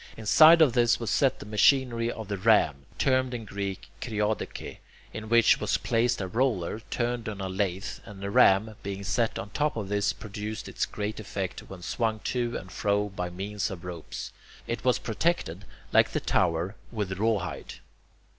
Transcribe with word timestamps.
Inside 0.17 0.63
of 0.63 0.73
this 0.73 0.99
was 0.99 1.11
set 1.11 1.37
the 1.37 1.45
machinery 1.45 2.11
of 2.11 2.27
the 2.27 2.39
ram, 2.39 2.87
termed 2.97 3.35
in 3.35 3.45
Greek 3.45 3.87
[Greek: 4.01 4.19
kriodoche], 4.19 4.77
in 5.13 5.29
which 5.29 5.59
was 5.59 5.77
placed 5.77 6.19
a 6.21 6.27
roller, 6.27 6.79
turned 6.89 7.29
on 7.29 7.39
a 7.39 7.47
lathe, 7.47 7.99
and 8.03 8.19
the 8.19 8.31
ram, 8.31 8.75
being 8.81 9.03
set 9.03 9.37
on 9.37 9.51
top 9.51 9.77
of 9.77 9.89
this, 9.89 10.11
produced 10.11 10.67
its 10.67 10.87
great 10.87 11.19
effects 11.19 11.61
when 11.69 11.83
swung 11.83 12.19
to 12.21 12.57
and 12.57 12.71
fro 12.71 13.09
by 13.09 13.29
means 13.29 13.69
of 13.69 13.85
ropes. 13.85 14.31
It 14.65 14.83
was 14.83 14.97
protected, 14.97 15.65
like 15.93 16.09
the 16.13 16.19
tower, 16.19 16.75
with 16.91 17.19
rawhide. 17.19 17.75